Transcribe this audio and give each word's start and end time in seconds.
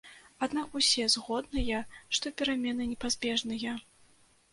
Аднак 0.45 0.77
усе 0.79 1.03
згодныя, 1.15 1.81
што 2.17 2.31
перамены 2.41 2.87
непазбежныя. 2.95 3.75